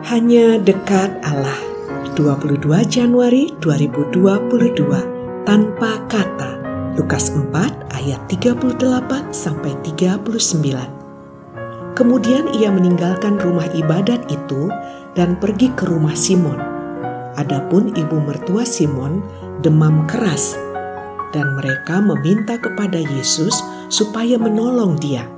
Hanya 0.00 0.56
dekat 0.56 1.20
Allah. 1.20 1.60
22 2.16 2.56
Januari 2.88 3.52
2022 3.60 5.44
tanpa 5.44 6.00
kata. 6.08 6.56
Lukas 6.96 7.28
4 7.28 7.52
ayat 8.00 8.16
38 8.24 8.80
sampai 9.28 9.76
39 9.84 11.92
Kemudian 11.92 12.48
ia 12.56 12.72
meninggalkan 12.72 13.36
rumah 13.44 13.68
ibadat 13.76 14.24
itu 14.32 14.72
dan 15.12 15.36
pergi 15.36 15.68
ke 15.76 15.84
rumah 15.84 16.16
Simon. 16.16 16.56
Adapun 17.36 17.92
ibu 17.92 18.24
mertua 18.24 18.64
Simon 18.64 19.20
demam 19.60 20.08
keras 20.08 20.56
dan 21.36 21.60
mereka 21.60 22.00
meminta 22.00 22.56
kepada 22.56 22.96
Yesus 22.96 23.52
supaya 23.92 24.40
menolong 24.40 24.96
dia. 24.96 25.28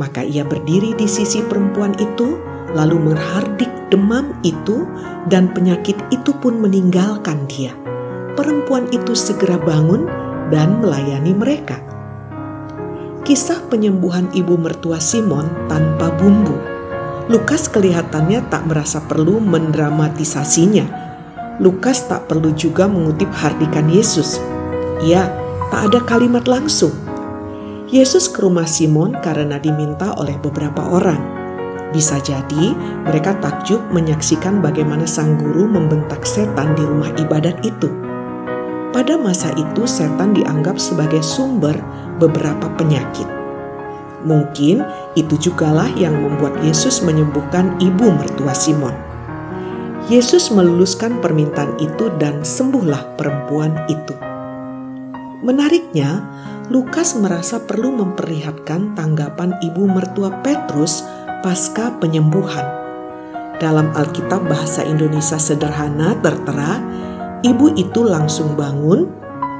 Maka 0.00 0.24
ia 0.24 0.48
berdiri 0.48 0.94
di 0.94 1.04
sisi 1.04 1.42
perempuan 1.44 1.92
itu, 1.98 2.47
lalu 2.72 3.12
menghardik 3.12 3.70
demam 3.88 4.36
itu, 4.44 4.84
dan 5.28 5.52
penyakit 5.52 5.96
itu 6.08 6.32
pun 6.36 6.60
meninggalkan 6.60 7.44
dia. 7.48 7.72
Perempuan 8.36 8.88
itu 8.92 9.12
segera 9.16 9.58
bangun 9.60 10.08
dan 10.48 10.80
melayani 10.80 11.32
mereka. 11.34 11.80
Kisah 13.26 13.60
penyembuhan 13.68 14.32
ibu 14.32 14.56
mertua 14.56 14.96
Simon 15.02 15.68
tanpa 15.68 16.08
bumbu. 16.16 16.56
Lukas 17.28 17.68
kelihatannya 17.68 18.48
tak 18.48 18.64
merasa 18.64 19.04
perlu 19.04 19.36
mendramatisasinya. 19.36 20.86
Lukas 21.60 22.08
tak 22.08 22.24
perlu 22.24 22.56
juga 22.56 22.88
mengutip 22.88 23.28
hardikan 23.36 23.84
Yesus. 23.92 24.40
Ya, 25.04 25.28
tak 25.68 25.92
ada 25.92 26.00
kalimat 26.08 26.48
langsung 26.48 26.94
Yesus 27.88 28.28
ke 28.28 28.44
rumah 28.44 28.68
Simon 28.68 29.16
karena 29.24 29.56
diminta 29.56 30.12
oleh 30.20 30.36
beberapa 30.36 30.92
orang. 30.92 31.37
Bisa 31.88 32.20
jadi 32.20 32.76
mereka 33.08 33.32
takjub 33.40 33.80
menyaksikan 33.88 34.60
bagaimana 34.60 35.08
sang 35.08 35.40
guru 35.40 35.64
membentak 35.64 36.28
setan 36.28 36.76
di 36.76 36.84
rumah 36.84 37.08
ibadat 37.16 37.56
itu. 37.64 37.88
Pada 38.92 39.16
masa 39.16 39.52
itu, 39.56 39.88
setan 39.88 40.36
dianggap 40.36 40.76
sebagai 40.76 41.24
sumber 41.24 41.76
beberapa 42.20 42.68
penyakit. 42.76 43.28
Mungkin 44.24 44.82
itu 45.14 45.34
jugalah 45.38 45.88
yang 45.94 46.18
membuat 46.18 46.60
Yesus 46.60 47.00
menyembuhkan 47.04 47.78
ibu 47.78 48.10
mertua 48.10 48.52
Simon. 48.52 48.92
Yesus 50.08 50.48
meluluskan 50.48 51.20
permintaan 51.20 51.76
itu, 51.80 52.08
dan 52.16 52.44
sembuhlah 52.44 53.16
perempuan 53.20 53.76
itu. 53.92 54.16
Menariknya, 55.44 56.24
Lukas 56.68 57.16
merasa 57.16 57.64
perlu 57.64 57.92
memperlihatkan 57.96 58.92
tanggapan 58.92 59.56
ibu 59.64 59.88
mertua 59.88 60.32
Petrus 60.44 61.00
pasca 61.40 61.94
penyembuhan. 61.98 62.64
Dalam 63.58 63.90
Alkitab 63.94 64.46
bahasa 64.46 64.86
Indonesia 64.86 65.34
sederhana 65.38 66.14
tertera, 66.22 66.78
ibu 67.42 67.74
itu 67.74 68.06
langsung 68.06 68.54
bangun, 68.54 69.10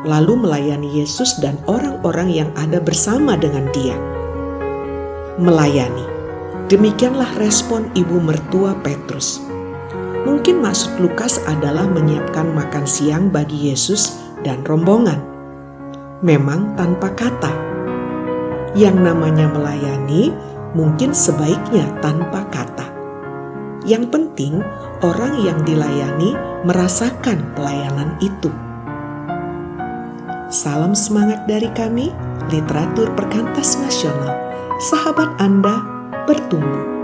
lalu 0.06 0.38
melayani 0.38 1.02
Yesus 1.02 1.42
dan 1.42 1.58
orang-orang 1.66 2.30
yang 2.30 2.50
ada 2.54 2.78
bersama 2.78 3.34
dengan 3.34 3.66
dia. 3.74 3.98
Melayani. 5.38 6.06
Demikianlah 6.70 7.34
respon 7.40 7.90
ibu 7.96 8.20
mertua 8.22 8.76
Petrus. 8.84 9.42
Mungkin 10.22 10.60
maksud 10.60 11.00
Lukas 11.00 11.40
adalah 11.48 11.88
menyiapkan 11.88 12.52
makan 12.52 12.84
siang 12.84 13.32
bagi 13.32 13.72
Yesus 13.72 14.20
dan 14.44 14.60
rombongan 14.62 15.38
memang 16.22 16.74
tanpa 16.74 17.14
kata. 17.14 17.52
Yang 18.76 18.96
namanya 19.00 19.46
melayani 19.48 20.34
mungkin 20.76 21.14
sebaiknya 21.16 21.88
tanpa 22.02 22.44
kata. 22.50 22.88
Yang 23.86 24.10
penting, 24.12 24.60
orang 25.00 25.38
yang 25.40 25.62
dilayani 25.64 26.34
merasakan 26.66 27.54
pelayanan 27.54 28.18
itu. 28.20 28.50
Salam 30.50 30.92
semangat 30.96 31.44
dari 31.46 31.70
kami, 31.72 32.12
literatur 32.50 33.12
perkantas 33.14 33.78
nasional. 33.80 34.34
Sahabat 34.80 35.36
Anda 35.40 35.80
bertumbuh. 36.26 36.97